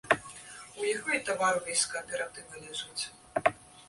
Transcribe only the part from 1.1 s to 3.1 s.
і тавар увесь з кааператыва ляжыць.